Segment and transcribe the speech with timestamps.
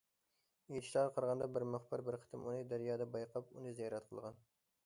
[0.71, 4.43] ئېيتىشلارغا قارىغاندا: بىر مۇخبىر بىر قېتىم ئۇنى دەريادا بايقاپ، ئۇنى زىيارەت قىلغان.